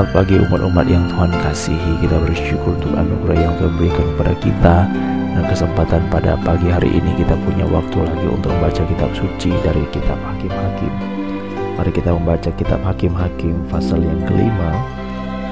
Selamat 0.00 0.16
pagi 0.16 0.40
umat-umat 0.40 0.86
yang 0.88 1.04
Tuhan 1.12 1.28
kasihi. 1.44 1.92
Kita 2.00 2.16
bersyukur 2.24 2.72
untuk 2.72 2.96
anugerah 2.96 3.36
yang 3.36 3.52
Tuhan 3.60 3.76
berikan 3.76 4.06
kepada 4.16 4.32
kita 4.40 4.76
Dan 5.36 5.44
kesempatan 5.44 6.00
pada 6.08 6.40
pagi 6.40 6.72
hari 6.72 6.88
ini 6.88 7.20
kita 7.20 7.36
punya 7.44 7.68
waktu 7.68 8.08
lagi 8.08 8.24
untuk 8.32 8.48
membaca 8.48 8.80
kitab 8.80 9.12
suci 9.12 9.52
dari 9.60 9.84
kitab 9.92 10.16
Hakim-Hakim 10.24 10.92
Mari 11.76 11.92
kita 11.92 12.16
membaca 12.16 12.48
kitab 12.48 12.80
Hakim-Hakim 12.80 13.68
pasal 13.68 14.00
yang 14.00 14.24
kelima 14.24 14.72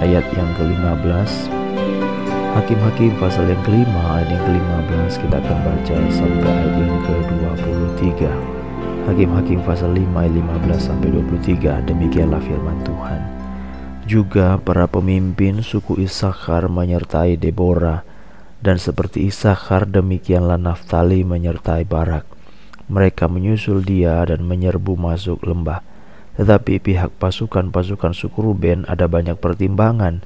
Ayat 0.00 0.24
yang 0.32 0.48
ke-15 0.56 1.30
Hakim-Hakim 2.56 3.20
pasal 3.20 3.52
yang 3.52 3.60
kelima 3.68 4.16
ayat 4.16 4.32
yang 4.32 4.44
ke-15 4.48 5.28
kita 5.28 5.36
akan 5.44 5.58
baca 5.60 5.96
sampai 6.08 6.48
ayat 6.48 6.72
yang 6.72 7.00
ke-23 7.04 8.08
Hakim-Hakim 9.12 9.60
pasal 9.60 9.92
5 9.92 10.08
ayat 10.16 10.32
15 10.32 10.80
sampai 10.80 11.08
23 11.12 11.84
demikianlah 11.84 12.40
firman 12.40 12.80
Tuhan 12.88 13.47
juga 14.08 14.56
para 14.56 14.88
pemimpin 14.88 15.60
suku 15.60 16.00
Isakar 16.00 16.72
menyertai 16.72 17.36
Deborah, 17.36 18.08
dan 18.64 18.80
seperti 18.80 19.28
Isakar 19.28 19.84
demikianlah 19.84 20.56
Naftali 20.56 21.20
menyertai 21.28 21.84
Barak. 21.84 22.24
Mereka 22.88 23.28
menyusul 23.28 23.84
dia 23.84 24.24
dan 24.24 24.48
menyerbu 24.48 24.96
masuk 24.96 25.44
lembah. 25.44 25.84
Tetapi 26.40 26.80
pihak 26.80 27.20
pasukan-pasukan 27.20 28.16
suku 28.16 28.40
Ruben 28.40 28.88
ada 28.88 29.04
banyak 29.04 29.36
pertimbangan. 29.36 30.24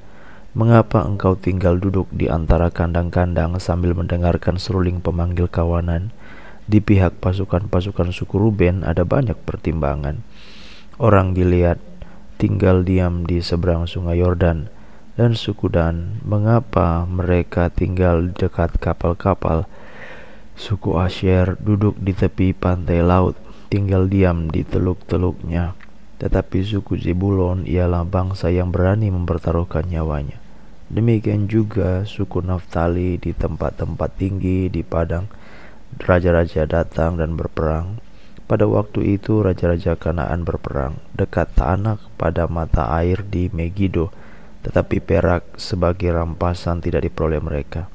Mengapa 0.55 1.03
engkau 1.03 1.35
tinggal 1.35 1.83
duduk 1.83 2.07
di 2.15 2.31
antara 2.31 2.71
kandang-kandang 2.71 3.59
sambil 3.59 3.99
mendengarkan 3.99 4.63
seruling 4.63 5.03
pemanggil 5.03 5.51
kawanan? 5.51 6.15
Di 6.71 6.79
pihak 6.79 7.19
pasukan-pasukan 7.19 8.15
suku 8.15 8.39
Ruben 8.39 8.87
ada 8.87 9.03
banyak 9.03 9.35
pertimbangan. 9.43 10.23
Orang 11.03 11.35
dilihat 11.35 11.83
tinggal 12.41 12.87
diam 12.87 13.27
di 13.27 13.41
seberang 13.41 13.85
sungai 13.89 14.21
Yordan 14.21 14.71
dan 15.13 15.37
suku 15.37 15.69
Dan, 15.69 16.25
mengapa 16.25 17.05
mereka 17.05 17.69
tinggal 17.69 18.33
dekat 18.33 18.81
kapal-kapal? 18.81 19.69
Suku 20.57 20.97
Asher 20.97 21.61
duduk 21.61 22.01
di 22.01 22.17
tepi 22.17 22.57
pantai 22.57 23.05
laut, 23.05 23.37
tinggal 23.69 24.09
diam 24.09 24.49
di 24.49 24.65
teluk-teluknya. 24.65 25.77
Tetapi 26.17 26.65
suku 26.65 26.97
Zebulon 26.97 27.69
ialah 27.69 28.09
bangsa 28.09 28.49
yang 28.49 28.73
berani 28.73 29.13
mempertaruhkan 29.13 29.85
nyawanya. 29.85 30.41
Demikian 30.89 31.45
juga 31.45 32.09
suku 32.09 32.41
Naftali 32.41 33.21
di 33.21 33.37
tempat-tempat 33.37 34.17
tinggi 34.17 34.73
di 34.73 34.81
padang. 34.81 35.29
Raja-raja 36.01 36.65
datang 36.65 37.21
dan 37.21 37.37
berperang 37.37 38.01
pada 38.53 38.69
waktu 38.69 39.17
itu 39.17 39.41
raja-raja 39.41 39.97
Kanaan 39.97 40.45
berperang 40.45 41.01
dekat 41.17 41.57
Tanak 41.57 42.05
pada 42.21 42.45
mata 42.45 42.93
air 43.01 43.25
di 43.25 43.49
Megido, 43.49 44.13
tetapi 44.61 45.01
perak 45.01 45.57
sebagai 45.57 46.13
rampasan 46.13 46.85
tidak 46.85 47.09
diperoleh 47.09 47.41
mereka. 47.41 47.89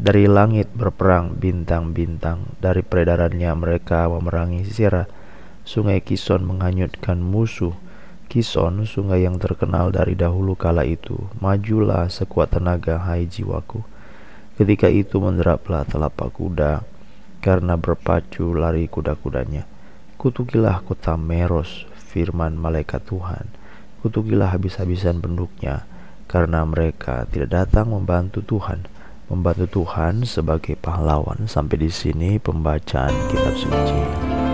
Dari 0.00 0.24
langit 0.24 0.72
berperang 0.72 1.36
bintang-bintang, 1.36 2.56
dari 2.56 2.80
peredarannya 2.80 3.52
mereka 3.52 4.08
memerangi 4.08 4.64
Sisera. 4.64 5.04
Sungai 5.68 6.00
Kison 6.00 6.40
menghanyutkan 6.40 7.20
musuh. 7.20 7.76
Kison, 8.32 8.88
sungai 8.88 9.28
yang 9.28 9.36
terkenal 9.36 9.92
dari 9.92 10.16
dahulu 10.16 10.56
kala 10.56 10.88
itu, 10.88 11.20
majulah 11.36 12.08
sekuat 12.08 12.56
tenaga 12.56 12.96
hai 13.04 13.28
jiwaku. 13.28 13.84
Ketika 14.56 14.88
itu 14.88 15.20
menderaplah 15.20 15.84
telapak 15.84 16.32
kuda, 16.32 16.80
karena 17.44 17.76
berpacu 17.76 18.56
lari 18.56 18.88
kuda-kudanya. 18.88 19.77
Kutukilah 20.18 20.82
kota 20.82 21.14
Meros, 21.14 21.86
firman 21.94 22.58
malaikat 22.58 23.06
Tuhan. 23.06 23.46
Kutukilah 24.02 24.50
habis-habisan 24.50 25.22
penduduknya, 25.22 25.86
karena 26.26 26.66
mereka 26.66 27.22
tidak 27.30 27.54
datang 27.54 27.94
membantu 27.94 28.42
Tuhan. 28.42 28.90
Membantu 29.30 29.78
Tuhan 29.78 30.26
sebagai 30.26 30.74
pahlawan. 30.74 31.46
Sampai 31.46 31.86
di 31.86 31.90
sini 31.94 32.42
pembacaan 32.42 33.14
kitab 33.30 33.54
suci. 33.54 34.47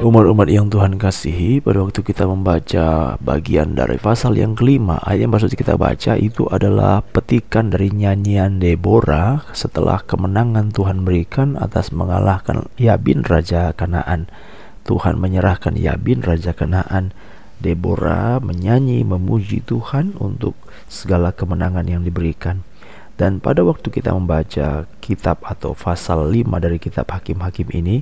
Umat-umat 0.00 0.48
yang 0.48 0.72
Tuhan 0.72 0.96
kasihi 0.96 1.60
pada 1.60 1.84
waktu 1.84 2.00
kita 2.00 2.24
membaca 2.24 3.20
bagian 3.20 3.76
dari 3.76 4.00
pasal 4.00 4.32
yang 4.32 4.56
kelima 4.56 4.96
Ayat 5.04 5.28
yang 5.28 5.36
maksud 5.36 5.52
kita 5.52 5.76
baca 5.76 6.16
itu 6.16 6.48
adalah 6.48 7.04
petikan 7.04 7.68
dari 7.68 7.92
nyanyian 7.92 8.56
Deborah 8.56 9.44
Setelah 9.52 10.00
kemenangan 10.00 10.72
Tuhan 10.72 11.04
berikan 11.04 11.60
atas 11.60 11.92
mengalahkan 11.92 12.72
Yabin 12.80 13.28
Raja 13.28 13.76
Kanaan. 13.76 14.32
Tuhan 14.88 15.20
menyerahkan 15.20 15.76
Yabin 15.76 16.24
Raja 16.24 16.56
Kanaan. 16.56 17.12
Deborah 17.60 18.40
menyanyi 18.40 19.04
memuji 19.04 19.60
Tuhan 19.60 20.16
untuk 20.16 20.56
segala 20.88 21.28
kemenangan 21.36 21.84
yang 21.84 22.08
diberikan. 22.08 22.64
Dan 23.20 23.36
pada 23.36 23.60
waktu 23.68 23.92
kita 23.92 24.16
membaca 24.16 24.88
kitab 25.04 25.44
atau 25.44 25.76
pasal 25.76 26.24
5 26.32 26.56
dari 26.56 26.80
kitab 26.80 27.04
Hakim-Hakim 27.12 27.68
ini 27.76 28.00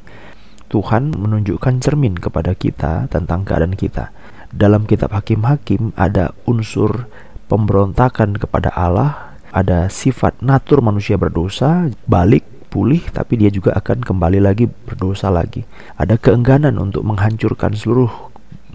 Tuhan 0.68 1.16
menunjukkan 1.16 1.80
cermin 1.80 2.16
kepada 2.20 2.52
kita 2.52 3.08
tentang 3.08 3.44
keadaan 3.48 3.74
kita. 3.74 4.12
Dalam 4.52 4.84
kitab 4.84 5.12
Hakim-Hakim 5.12 5.96
ada 5.96 6.32
unsur 6.48 7.08
pemberontakan 7.48 8.36
kepada 8.36 8.72
Allah, 8.72 9.36
ada 9.52 9.88
sifat 9.88 10.40
natur 10.44 10.84
manusia 10.84 11.16
berdosa, 11.16 11.88
balik 12.04 12.44
pulih 12.68 13.00
tapi 13.16 13.40
dia 13.40 13.48
juga 13.48 13.72
akan 13.80 14.04
kembali 14.04 14.44
lagi 14.44 14.68
berdosa 14.68 15.32
lagi. 15.32 15.64
Ada 15.96 16.20
keengganan 16.20 16.76
untuk 16.76 17.04
menghancurkan 17.04 17.72
seluruh 17.72 18.12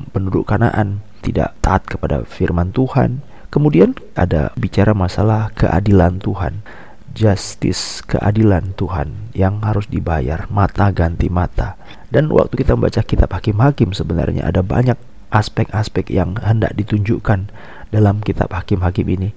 penduduk 0.09 0.49
Kanaan, 0.49 1.05
tidak 1.21 1.53
taat 1.61 1.85
kepada 1.85 2.25
firman 2.25 2.73
Tuhan. 2.73 3.21
Kemudian 3.53 3.93
ada 4.17 4.49
bicara 4.57 4.97
masalah 4.97 5.53
keadilan 5.53 6.17
Tuhan 6.17 6.65
justice, 7.13 8.01
keadilan 8.05 8.73
Tuhan 8.73 9.33
yang 9.37 9.61
harus 9.61 9.85
dibayar, 9.87 10.49
mata 10.49 10.89
ganti 10.89 11.29
mata. 11.29 11.77
Dan 12.09 12.29
waktu 12.33 12.59
kita 12.61 12.73
membaca 12.73 13.01
kitab 13.05 13.29
Hakim-Hakim 13.33 13.93
sebenarnya 13.93 14.49
ada 14.49 14.65
banyak 14.65 14.97
aspek-aspek 15.33 16.13
yang 16.13 16.37
hendak 16.41 16.77
ditunjukkan 16.77 17.49
dalam 17.89 18.21
kitab 18.21 18.53
Hakim-Hakim 18.53 19.07
ini. 19.09 19.29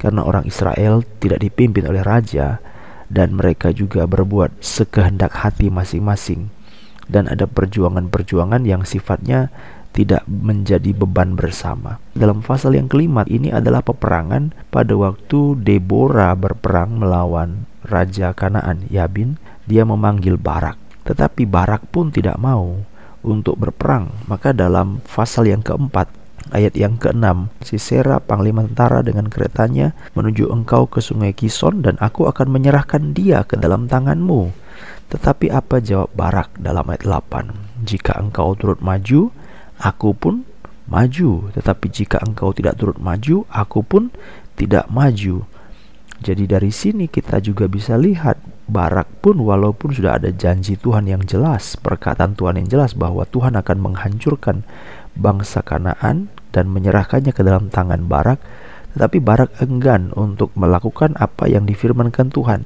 Karena 0.00 0.24
orang 0.24 0.48
Israel 0.48 1.04
tidak 1.20 1.44
dipimpin 1.44 1.88
oleh 1.88 2.00
raja 2.04 2.60
dan 3.12 3.36
mereka 3.36 3.72
juga 3.72 4.08
berbuat 4.08 4.60
sekehendak 4.64 5.44
hati 5.44 5.68
masing-masing. 5.68 6.48
Dan 7.08 7.28
ada 7.28 7.44
perjuangan-perjuangan 7.44 8.64
yang 8.64 8.88
sifatnya 8.88 9.52
tidak 9.92 10.24
menjadi 10.26 10.96
beban 10.96 11.36
bersama. 11.36 12.00
Dalam 12.16 12.40
pasal 12.40 12.76
yang 12.80 12.88
kelima 12.88 13.22
ini 13.28 13.52
adalah 13.52 13.84
peperangan 13.84 14.56
pada 14.72 14.96
waktu 14.96 15.60
Deborah 15.60 16.32
berperang 16.34 16.96
melawan 16.96 17.68
Raja 17.84 18.32
Kanaan 18.32 18.88
Yabin, 18.88 19.36
dia 19.68 19.84
memanggil 19.84 20.40
Barak. 20.40 20.80
Tetapi 21.04 21.44
Barak 21.44 21.92
pun 21.92 22.08
tidak 22.08 22.40
mau 22.40 22.80
untuk 23.22 23.60
berperang. 23.60 24.10
Maka 24.26 24.56
dalam 24.56 25.04
pasal 25.04 25.52
yang 25.52 25.60
keempat 25.60 26.08
ayat 26.50 26.74
yang 26.74 26.98
keenam 26.98 27.48
Sisera 27.62 28.18
panglima 28.18 28.66
tentara 28.66 29.00
dengan 29.00 29.30
keretanya 29.30 29.94
menuju 30.18 30.50
engkau 30.50 30.90
ke 30.90 30.98
sungai 30.98 31.30
Kison 31.32 31.86
dan 31.86 31.94
aku 32.02 32.26
akan 32.26 32.50
menyerahkan 32.50 33.14
dia 33.14 33.46
ke 33.46 33.54
dalam 33.54 33.86
tanganmu. 33.86 34.50
Tetapi 35.12 35.52
apa 35.52 35.78
jawab 35.84 36.10
Barak 36.16 36.56
dalam 36.56 36.88
ayat 36.88 37.04
8? 37.04 37.84
Jika 37.84 38.16
engkau 38.16 38.56
turut 38.56 38.80
maju, 38.80 39.28
aku 39.82 40.14
pun 40.14 40.46
maju. 40.86 41.50
Tetapi 41.52 41.86
jika 41.90 42.22
engkau 42.22 42.54
tidak 42.54 42.78
turut 42.78 42.96
maju, 43.02 43.44
aku 43.50 43.82
pun 43.82 44.14
tidak 44.54 44.86
maju. 44.88 45.44
Jadi 46.22 46.46
dari 46.46 46.70
sini 46.70 47.10
kita 47.10 47.42
juga 47.42 47.66
bisa 47.66 47.98
lihat 47.98 48.38
Barak 48.70 49.18
pun 49.18 49.42
walaupun 49.42 49.90
sudah 49.90 50.22
ada 50.22 50.30
janji 50.30 50.78
Tuhan 50.78 51.10
yang 51.10 51.26
jelas, 51.26 51.74
perkataan 51.74 52.38
Tuhan 52.38 52.62
yang 52.62 52.68
jelas 52.70 52.94
bahwa 52.94 53.26
Tuhan 53.26 53.58
akan 53.58 53.78
menghancurkan 53.82 54.62
bangsa 55.18 55.66
Kanaan 55.66 56.30
dan 56.54 56.70
menyerahkannya 56.70 57.34
ke 57.34 57.42
dalam 57.42 57.74
tangan 57.74 58.06
Barak, 58.06 58.38
tetapi 58.94 59.18
Barak 59.18 59.58
enggan 59.58 60.14
untuk 60.14 60.54
melakukan 60.54 61.18
apa 61.18 61.50
yang 61.50 61.66
difirmankan 61.66 62.30
Tuhan. 62.30 62.62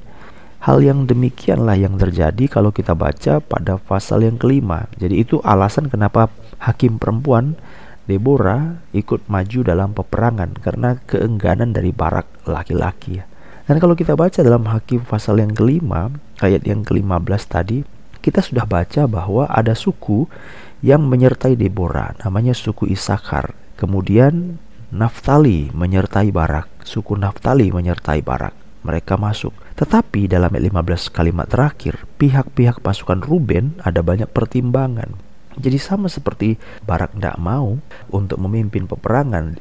Hal 0.61 0.85
yang 0.85 1.09
demikianlah 1.09 1.81
yang 1.81 1.97
terjadi 1.97 2.45
kalau 2.45 2.69
kita 2.69 2.93
baca 2.93 3.41
pada 3.41 3.81
pasal 3.81 4.21
yang 4.21 4.37
kelima. 4.37 4.85
Jadi 5.01 5.25
itu 5.25 5.41
alasan 5.41 5.89
kenapa 5.89 6.29
hakim 6.61 6.97
perempuan 6.97 7.57
Deborah 8.07 8.79
ikut 8.95 9.27
maju 9.27 9.59
dalam 9.67 9.91
peperangan 9.91 10.55
karena 10.63 10.95
keengganan 11.03 11.75
dari 11.75 11.91
barak 11.91 12.25
laki-laki 12.47 13.19
ya. 13.19 13.25
Dan 13.67 13.83
kalau 13.83 13.99
kita 13.99 14.15
baca 14.15 14.39
dalam 14.39 14.63
hakim 14.71 15.03
pasal 15.03 15.43
yang 15.43 15.51
kelima, 15.51 16.07
ayat 16.39 16.63
yang 16.63 16.87
ke-15 16.87 17.43
tadi, 17.51 17.83
kita 18.23 18.39
sudah 18.39 18.63
baca 18.63 19.03
bahwa 19.11 19.43
ada 19.51 19.75
suku 19.75 20.23
yang 20.79 21.03
menyertai 21.03 21.59
Deborah, 21.59 22.15
namanya 22.23 22.55
suku 22.55 22.87
Isakar. 22.87 23.51
Kemudian 23.75 24.55
Naftali 24.87 25.67
menyertai 25.75 26.31
Barak, 26.31 26.87
suku 26.87 27.19
Naftali 27.19 27.67
menyertai 27.75 28.23
Barak. 28.23 28.55
Mereka 28.87 29.19
masuk. 29.19 29.51
Tetapi 29.75 30.31
dalam 30.31 30.47
ayat 30.47 30.71
15 30.71 31.11
kalimat 31.11 31.51
terakhir, 31.51 32.07
pihak-pihak 32.15 32.79
pasukan 32.79 33.19
Ruben 33.19 33.75
ada 33.83 33.99
banyak 33.99 34.31
pertimbangan. 34.31 35.26
Jadi 35.57 35.77
sama 35.81 36.07
seperti 36.07 36.55
Barak 36.85 37.17
tidak 37.17 37.37
mau 37.41 37.81
untuk 38.13 38.37
memimpin 38.37 38.85
peperangan 38.85 39.57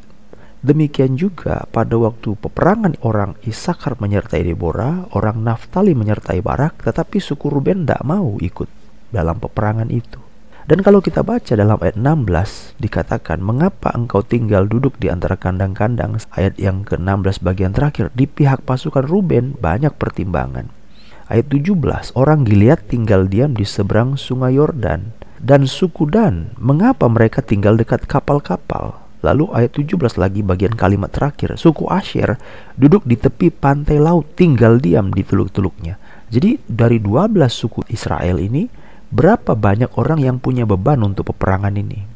Demikian 0.66 1.14
juga 1.14 1.62
pada 1.70 1.94
waktu 1.94 2.34
peperangan 2.42 2.98
orang 3.06 3.38
Isakar 3.46 4.02
menyertai 4.02 4.42
Deborah, 4.42 5.06
orang 5.14 5.44
Naftali 5.46 5.94
menyertai 5.94 6.42
Barak, 6.42 6.82
tetapi 6.82 7.22
suku 7.22 7.46
Ruben 7.46 7.86
tidak 7.86 8.02
mau 8.02 8.34
ikut 8.42 8.66
dalam 9.14 9.38
peperangan 9.38 9.86
itu. 9.94 10.18
Dan 10.66 10.82
kalau 10.82 10.98
kita 10.98 11.22
baca 11.22 11.54
dalam 11.54 11.78
ayat 11.78 11.94
16 11.94 12.82
dikatakan 12.82 13.38
mengapa 13.38 13.94
engkau 13.94 14.26
tinggal 14.26 14.66
duduk 14.66 14.98
di 14.98 15.06
antara 15.06 15.38
kandang-kandang 15.38 16.18
ayat 16.34 16.58
yang 16.58 16.82
ke-16 16.82 17.46
bagian 17.46 17.70
terakhir 17.70 18.10
di 18.18 18.26
pihak 18.26 18.66
pasukan 18.66 19.06
Ruben 19.06 19.54
banyak 19.62 19.94
pertimbangan. 19.94 20.66
Ayat 21.30 21.46
17 21.46 21.78
orang 22.18 22.42
Gilead 22.42 22.82
tinggal 22.90 23.30
diam 23.30 23.54
di 23.54 23.62
seberang 23.62 24.18
sungai 24.18 24.58
Yordan 24.58 25.14
dan 25.46 25.70
suku 25.70 26.10
Dan 26.10 26.50
mengapa 26.58 27.06
mereka 27.06 27.38
tinggal 27.38 27.78
dekat 27.78 28.10
kapal-kapal 28.10 29.06
Lalu 29.24 29.50
ayat 29.50 29.74
17 29.74 30.22
lagi 30.22 30.46
bagian 30.46 30.78
kalimat 30.78 31.10
terakhir, 31.10 31.58
suku 31.58 31.90
Asher 31.90 32.38
duduk 32.78 33.02
di 33.02 33.18
tepi 33.18 33.50
pantai 33.50 33.98
laut 33.98 34.38
tinggal 34.38 34.78
diam 34.78 35.10
di 35.10 35.26
teluk-teluknya. 35.26 35.98
Jadi 36.30 36.62
dari 36.62 37.02
12 37.02 37.34
suku 37.50 37.82
Israel 37.90 38.38
ini, 38.38 38.70
berapa 39.10 39.58
banyak 39.58 39.98
orang 39.98 40.22
yang 40.22 40.36
punya 40.38 40.62
beban 40.62 41.02
untuk 41.02 41.34
peperangan 41.34 41.74
ini? 41.74 42.06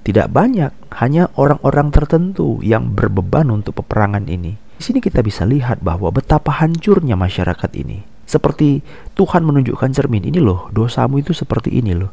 Tidak 0.00 0.26
banyak, 0.26 0.96
hanya 0.98 1.30
orang-orang 1.38 1.94
tertentu 1.94 2.58
yang 2.66 2.98
berbeban 2.98 3.52
untuk 3.52 3.84
peperangan 3.84 4.26
ini. 4.26 4.58
Di 4.80 4.82
sini 4.82 4.98
kita 4.98 5.20
bisa 5.20 5.46
lihat 5.46 5.84
bahwa 5.84 6.08
betapa 6.08 6.56
hancurnya 6.56 7.14
masyarakat 7.14 7.70
ini. 7.78 8.00
Seperti 8.24 8.80
Tuhan 9.12 9.44
menunjukkan 9.44 9.90
cermin, 9.92 10.24
ini 10.30 10.40
loh, 10.40 10.72
dosamu 10.72 11.20
itu 11.20 11.36
seperti 11.36 11.78
ini 11.78 11.92
loh. 11.92 12.10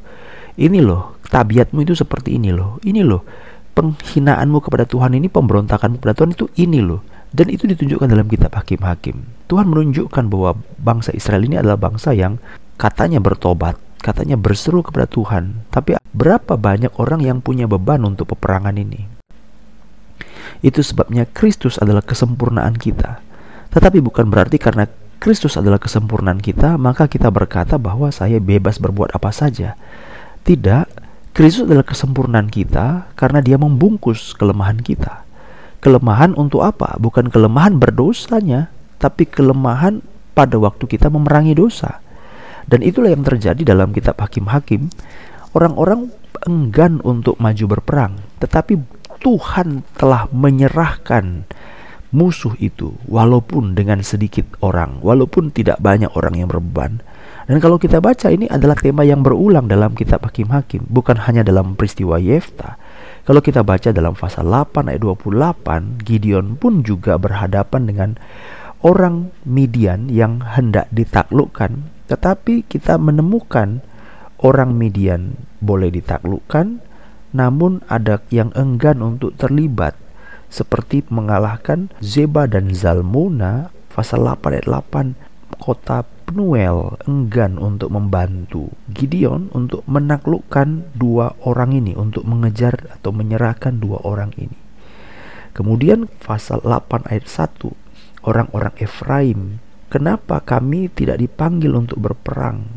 Ini 0.57 0.81
loh, 0.81 1.21
tabiatmu 1.29 1.85
itu 1.85 1.93
seperti 1.93 2.33
ini 2.33 2.49
loh. 2.49 2.81
Ini 2.81 3.05
loh, 3.05 3.21
penghinaanmu 3.77 4.57
kepada 4.65 4.89
Tuhan 4.89 5.13
ini, 5.13 5.29
pemberontakanmu 5.29 6.01
kepada 6.01 6.17
Tuhan 6.17 6.33
itu 6.33 6.45
ini 6.57 6.81
loh. 6.81 7.05
Dan 7.29 7.53
itu 7.53 7.69
ditunjukkan 7.69 8.09
dalam 8.09 8.25
kitab 8.25 8.57
Hakim-Hakim. 8.57 9.45
Tuhan 9.45 9.69
menunjukkan 9.69 10.25
bahwa 10.33 10.57
bangsa 10.81 11.13
Israel 11.13 11.45
ini 11.45 11.61
adalah 11.61 11.77
bangsa 11.77 12.17
yang 12.17 12.41
katanya 12.81 13.21
bertobat, 13.21 13.77
katanya 14.01 14.33
berseru 14.33 14.81
kepada 14.81 15.05
Tuhan. 15.05 15.67
Tapi 15.69 16.01
berapa 16.09 16.57
banyak 16.57 16.97
orang 16.97 17.21
yang 17.21 17.37
punya 17.43 17.69
beban 17.69 18.01
untuk 18.01 18.33
peperangan 18.33 18.73
ini? 18.81 19.05
Itu 20.65 20.81
sebabnya 20.81 21.29
Kristus 21.29 21.77
adalah 21.77 22.01
kesempurnaan 22.01 22.73
kita. 22.81 23.21
Tetapi 23.69 24.01
bukan 24.01 24.25
berarti 24.31 24.57
karena 24.57 24.89
Kristus 25.21 25.53
adalah 25.53 25.77
kesempurnaan 25.77 26.41
kita, 26.41 26.81
maka 26.81 27.05
kita 27.05 27.29
berkata 27.29 27.77
bahwa 27.77 28.09
saya 28.09 28.41
bebas 28.41 28.81
berbuat 28.81 29.13
apa 29.13 29.29
saja. 29.29 29.77
Tidak, 30.47 30.87
Kristus 31.35 31.67
adalah 31.67 31.83
kesempurnaan 31.83 32.47
kita 32.47 33.11
karena 33.19 33.43
dia 33.43 33.59
membungkus 33.59 34.31
kelemahan 34.31 34.79
kita. 34.79 35.27
Kelemahan 35.83 36.39
untuk 36.39 36.63
apa? 36.63 36.95
Bukan 37.03 37.27
kelemahan 37.27 37.75
berdosanya, 37.75 38.71
tapi 38.95 39.27
kelemahan 39.27 39.99
pada 40.31 40.55
waktu 40.55 40.87
kita 40.87 41.11
memerangi 41.11 41.51
dosa. 41.51 41.99
Dan 42.63 42.79
itulah 42.79 43.11
yang 43.11 43.27
terjadi 43.27 43.59
dalam 43.75 43.91
kitab 43.91 44.23
Hakim-Hakim. 44.23 44.87
Orang-orang 45.51 46.15
enggan 46.47 47.03
untuk 47.03 47.35
maju 47.43 47.65
berperang, 47.67 48.23
tetapi 48.39 48.79
Tuhan 49.19 49.83
telah 49.99 50.31
menyerahkan 50.31 51.43
musuh 52.15 52.55
itu 52.63 52.95
walaupun 53.11 53.75
dengan 53.75 53.99
sedikit 53.99 54.47
orang, 54.63 55.03
walaupun 55.03 55.51
tidak 55.51 55.75
banyak 55.83 56.07
orang 56.15 56.39
yang 56.39 56.47
berbeban. 56.47 57.03
Dan 57.47 57.63
kalau 57.63 57.79
kita 57.79 58.03
baca 58.03 58.27
ini 58.27 58.43
adalah 58.51 58.75
tema 58.75 59.07
yang 59.07 59.23
berulang 59.23 59.71
dalam 59.71 59.95
kitab 59.95 60.19
Hakim-Hakim, 60.27 60.83
bukan 60.91 61.15
hanya 61.23 61.47
dalam 61.47 61.79
peristiwa 61.79 62.19
Yefta. 62.19 62.75
Kalau 63.23 63.39
kita 63.39 63.63
baca 63.63 63.95
dalam 63.95 64.19
pasal 64.19 64.51
8 64.51 64.91
ayat 64.91 64.99
28, 64.99 66.03
Gideon 66.03 66.59
pun 66.59 66.83
juga 66.83 67.15
berhadapan 67.15 67.87
dengan 67.87 68.09
orang 68.83 69.31
Midian 69.47 70.11
yang 70.11 70.43
hendak 70.43 70.91
ditaklukkan, 70.91 71.87
tetapi 72.11 72.67
kita 72.67 72.99
menemukan 72.99 73.79
orang 74.43 74.75
Midian 74.75 75.39
boleh 75.63 75.87
ditaklukkan, 75.87 76.83
namun 77.31 77.79
ada 77.87 78.19
yang 78.27 78.51
enggan 78.59 78.99
untuk 78.99 79.39
terlibat 79.39 79.95
seperti 80.51 81.07
mengalahkan 81.07 81.91
Zeba 82.03 82.43
dan 82.47 82.75
Zalmuna 82.75 83.71
pasal 83.87 84.27
8 84.27 84.51
ayat 84.51 84.67
8 84.67 85.59
kota 85.63 86.03
Penuel 86.27 86.99
enggan 87.07 87.55
untuk 87.55 87.87
membantu 87.87 88.75
Gideon 88.91 89.47
untuk 89.55 89.87
menaklukkan 89.87 90.91
dua 90.91 91.31
orang 91.47 91.71
ini, 91.71 91.95
untuk 91.95 92.27
mengejar 92.27 92.91
atau 92.91 93.15
menyerahkan 93.15 93.79
dua 93.79 94.03
orang 94.03 94.35
ini. 94.35 94.59
Kemudian 95.55 96.11
pasal 96.19 96.59
8 96.67 97.07
ayat 97.07 97.31
1, 97.31 98.27
orang-orang 98.27 98.75
Efraim, 98.75 99.39
kenapa 99.87 100.43
kami 100.43 100.91
tidak 100.91 101.23
dipanggil 101.23 101.73
untuk 101.79 102.03
berperang? 102.03 102.67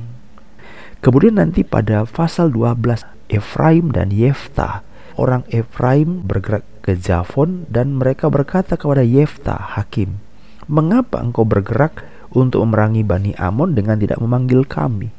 Kemudian 1.02 1.42
nanti 1.42 1.66
pada 1.66 2.06
pasal 2.06 2.54
12, 2.54 3.02
Efraim 3.34 3.90
dan 3.90 4.14
Yefta, 4.14 4.86
orang 5.18 5.42
Efraim 5.50 6.22
bergerak 6.22 6.62
ke 6.86 6.94
Javon 6.94 7.66
dan 7.66 7.98
mereka 7.98 8.30
berkata 8.30 8.78
kepada 8.78 9.02
Yefta, 9.02 9.58
hakim, 9.74 10.22
mengapa 10.70 11.18
engkau 11.18 11.42
bergerak 11.42 12.06
untuk 12.34 12.62
memerangi 12.66 13.02
Bani 13.02 13.32
Amon 13.36 13.74
dengan 13.74 13.98
tidak 13.98 14.18
memanggil 14.22 14.66
kami. 14.66 15.10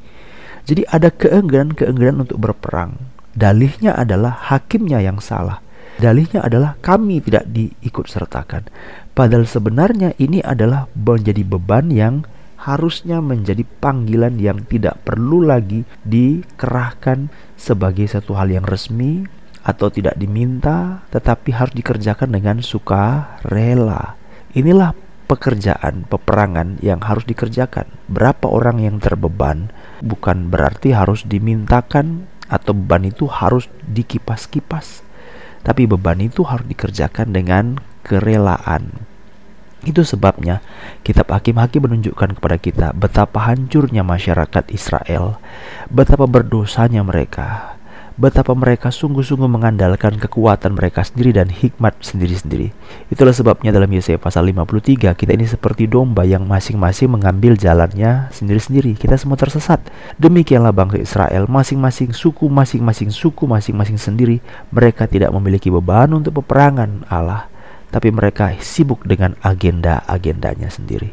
Jadi 0.62 0.86
ada 0.88 1.10
keengganan-keengganan 1.10 2.24
untuk 2.28 2.38
berperang. 2.38 2.96
Dalihnya 3.32 3.96
adalah 3.96 4.36
hakimnya 4.52 5.02
yang 5.02 5.18
salah. 5.18 5.58
Dalihnya 5.98 6.44
adalah 6.44 6.78
kami 6.80 7.20
tidak 7.20 7.48
diikut 7.50 8.08
sertakan. 8.08 8.68
Padahal 9.12 9.44
sebenarnya 9.44 10.16
ini 10.16 10.40
adalah 10.40 10.88
menjadi 10.96 11.44
beban 11.44 11.92
yang 11.92 12.24
harusnya 12.62 13.18
menjadi 13.18 13.66
panggilan 13.82 14.38
yang 14.38 14.62
tidak 14.70 15.02
perlu 15.02 15.42
lagi 15.42 15.82
dikerahkan 16.06 17.26
sebagai 17.58 18.06
satu 18.06 18.38
hal 18.38 18.54
yang 18.54 18.62
resmi 18.62 19.26
atau 19.66 19.90
tidak 19.90 20.14
diminta 20.14 21.02
tetapi 21.10 21.50
harus 21.54 21.74
dikerjakan 21.74 22.30
dengan 22.30 22.62
suka 22.62 23.36
rela. 23.42 24.14
Inilah 24.54 24.94
pekerjaan 25.32 26.04
peperangan 26.04 26.76
yang 26.84 27.00
harus 27.00 27.24
dikerjakan. 27.24 27.88
Berapa 28.12 28.52
orang 28.52 28.84
yang 28.84 29.00
terbeban 29.00 29.72
bukan 30.04 30.52
berarti 30.52 30.92
harus 30.92 31.24
dimintakan 31.24 32.28
atau 32.52 32.76
beban 32.76 33.08
itu 33.08 33.24
harus 33.32 33.72
dikipas-kipas. 33.88 35.00
Tapi 35.64 35.88
beban 35.88 36.20
itu 36.20 36.44
harus 36.44 36.68
dikerjakan 36.68 37.32
dengan 37.32 37.80
kerelaan. 38.04 39.08
Itu 39.82 40.04
sebabnya 40.04 40.60
kitab 41.00 41.32
Hakim-Hakim 41.32 41.88
menunjukkan 41.88 42.38
kepada 42.38 42.56
kita 42.60 42.86
betapa 42.92 43.48
hancurnya 43.50 44.04
masyarakat 44.04 44.68
Israel, 44.70 45.40
betapa 45.90 46.28
berdosanya 46.28 47.02
mereka, 47.02 47.71
betapa 48.16 48.52
mereka 48.52 48.92
sungguh-sungguh 48.92 49.48
mengandalkan 49.48 50.20
kekuatan 50.20 50.76
mereka 50.76 51.02
sendiri 51.02 51.32
dan 51.32 51.48
hikmat 51.48 51.96
sendiri-sendiri. 52.04 52.72
Itulah 53.08 53.32
sebabnya 53.32 53.72
dalam 53.72 53.88
Yesaya 53.88 54.20
pasal 54.20 54.48
53 54.48 55.16
kita 55.16 55.32
ini 55.32 55.48
seperti 55.48 55.88
domba 55.88 56.22
yang 56.28 56.44
masing-masing 56.44 57.12
mengambil 57.12 57.56
jalannya 57.56 58.28
sendiri-sendiri. 58.32 58.96
Kita 58.96 59.16
semua 59.16 59.40
tersesat. 59.40 59.80
Demikianlah 60.20 60.72
bangsa 60.72 60.98
Israel, 61.00 61.48
masing-masing 61.48 62.12
suku, 62.12 62.48
masing-masing 62.48 63.10
suku, 63.12 63.48
masing-masing 63.48 63.96
sendiri. 63.96 64.44
Mereka 64.72 65.08
tidak 65.08 65.32
memiliki 65.32 65.72
beban 65.72 66.12
untuk 66.12 66.44
peperangan 66.44 67.08
Allah, 67.08 67.48
tapi 67.88 68.12
mereka 68.12 68.52
sibuk 68.60 69.04
dengan 69.08 69.36
agenda-agendanya 69.40 70.68
sendiri. 70.68 71.12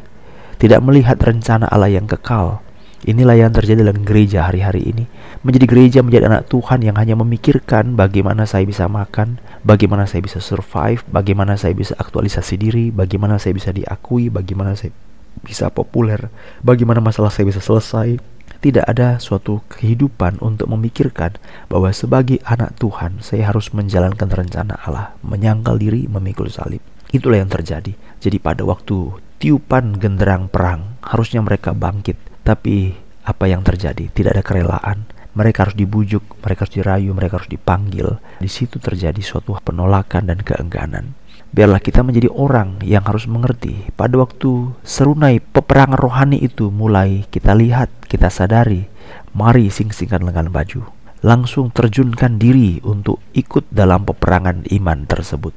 Tidak 0.60 0.80
melihat 0.84 1.16
rencana 1.16 1.64
Allah 1.72 1.88
yang 1.88 2.04
kekal, 2.04 2.60
Inilah 3.00 3.32
yang 3.32 3.48
terjadi 3.56 3.80
dalam 3.80 4.04
gereja 4.04 4.44
hari-hari 4.44 4.92
ini. 4.92 5.08
Menjadi 5.40 5.64
gereja 5.64 5.98
menjadi 6.04 6.28
anak 6.28 6.52
Tuhan 6.52 6.84
yang 6.84 7.00
hanya 7.00 7.16
memikirkan 7.16 7.96
bagaimana 7.96 8.44
saya 8.44 8.68
bisa 8.68 8.92
makan, 8.92 9.40
bagaimana 9.64 10.04
saya 10.04 10.20
bisa 10.20 10.36
survive, 10.36 11.00
bagaimana 11.08 11.56
saya 11.56 11.72
bisa 11.72 11.96
aktualisasi 11.96 12.60
diri, 12.60 12.92
bagaimana 12.92 13.40
saya 13.40 13.56
bisa 13.56 13.72
diakui, 13.72 14.28
bagaimana 14.28 14.76
saya 14.76 14.92
bisa 15.40 15.72
populer, 15.72 16.28
bagaimana 16.60 17.00
masalah 17.00 17.32
saya 17.32 17.48
bisa 17.48 17.64
selesai. 17.64 18.20
Tidak 18.60 18.84
ada 18.84 19.16
suatu 19.16 19.64
kehidupan 19.72 20.44
untuk 20.44 20.68
memikirkan 20.68 21.40
bahwa 21.72 21.88
sebagai 21.96 22.44
anak 22.44 22.76
Tuhan 22.76 23.24
saya 23.24 23.48
harus 23.48 23.72
menjalankan 23.72 24.28
rencana 24.28 24.76
Allah, 24.76 25.16
menyangkal 25.24 25.80
diri, 25.80 26.04
memikul 26.04 26.52
salib. 26.52 26.84
Itulah 27.08 27.40
yang 27.40 27.48
terjadi. 27.48 27.96
Jadi 28.20 28.36
pada 28.36 28.60
waktu 28.68 29.16
tiupan 29.40 29.96
genderang 29.96 30.52
perang, 30.52 31.00
harusnya 31.00 31.40
mereka 31.40 31.72
bangkit 31.72 32.29
tapi 32.50 32.98
apa 33.22 33.46
yang 33.46 33.62
terjadi? 33.62 34.10
Tidak 34.10 34.34
ada 34.34 34.42
kerelaan. 34.42 35.06
Mereka 35.30 35.70
harus 35.70 35.76
dibujuk, 35.78 36.42
mereka 36.42 36.66
harus 36.66 36.74
dirayu, 36.74 37.14
mereka 37.14 37.38
harus 37.38 37.46
dipanggil. 37.46 38.18
Di 38.42 38.50
situ 38.50 38.82
terjadi 38.82 39.22
suatu 39.22 39.54
penolakan 39.62 40.34
dan 40.34 40.42
keengganan. 40.42 41.14
Biarlah 41.50 41.82
kita 41.82 42.02
menjadi 42.02 42.30
orang 42.30 42.82
yang 42.82 43.06
harus 43.06 43.26
mengerti 43.26 43.90
pada 43.98 44.18
waktu 44.18 44.70
serunai 44.86 45.42
peperangan 45.42 45.98
rohani 45.98 46.38
itu 46.38 46.70
mulai 46.70 47.26
kita 47.30 47.54
lihat, 47.54 47.90
kita 48.10 48.30
sadari. 48.30 48.86
Mari 49.34 49.70
sing-singkan 49.70 50.26
lengan 50.26 50.50
baju. 50.50 50.86
Langsung 51.22 51.70
terjunkan 51.70 52.38
diri 52.38 52.82
untuk 52.82 53.22
ikut 53.34 53.70
dalam 53.70 54.02
peperangan 54.02 54.66
iman 54.66 54.98
tersebut. 55.06 55.54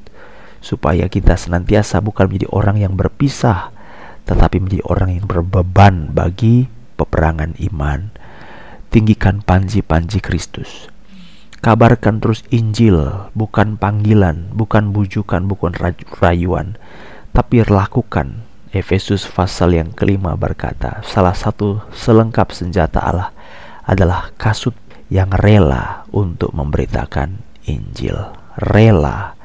Supaya 0.62 1.10
kita 1.10 1.34
senantiasa 1.38 2.02
bukan 2.02 2.30
menjadi 2.30 2.50
orang 2.54 2.78
yang 2.82 2.94
berpisah, 2.94 3.74
tetapi 4.26 4.62
menjadi 4.66 4.84
orang 4.90 5.10
yang 5.22 5.26
berbeban 5.30 6.10
bagi 6.10 6.73
peperangan 6.96 7.58
iman. 7.60 8.14
Tinggikan 8.94 9.42
panji-panji 9.42 10.22
Kristus 10.22 10.94
Kabarkan 11.64 12.20
terus 12.20 12.44
Injil, 12.52 13.00
bukan 13.32 13.80
panggilan, 13.80 14.52
bukan 14.52 14.92
bujukan, 14.92 15.48
bukan 15.48 15.72
rayuan, 16.20 16.76
tapi 17.32 17.64
lakukan. 17.64 18.44
Efesus 18.76 19.24
pasal 19.32 19.72
yang 19.72 19.96
kelima 19.96 20.36
berkata, 20.36 21.00
salah 21.08 21.32
satu 21.32 21.80
selengkap 21.96 22.52
senjata 22.52 23.00
Allah 23.00 23.32
adalah 23.88 24.36
kasut 24.36 24.76
yang 25.08 25.32
rela 25.32 26.04
untuk 26.12 26.52
memberitakan 26.52 27.40
Injil. 27.64 28.20
Rela 28.60 29.40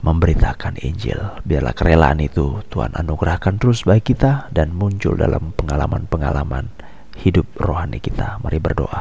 memberitakan 0.00 0.80
Injil. 0.80 1.20
Biarlah 1.44 1.76
kerelaan 1.76 2.20
itu 2.20 2.64
Tuhan 2.68 2.96
anugerahkan 2.96 3.60
terus 3.60 3.84
bagi 3.84 4.12
kita 4.12 4.48
dan 4.52 4.72
muncul 4.72 5.16
dalam 5.16 5.52
pengalaman-pengalaman 5.56 6.72
hidup 7.20 7.46
rohani 7.60 8.00
kita. 8.00 8.40
Mari 8.40 8.58
berdoa. 8.58 9.00